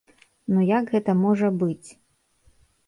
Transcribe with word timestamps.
Ну 0.53 0.63
як 0.69 0.89
гэта 0.95 1.11
можа 1.23 1.47
быць? 1.67 1.89